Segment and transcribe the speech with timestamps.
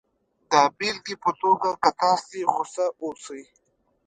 [0.51, 3.43] د بېلګې په توګه که تاسې غسه اوسئ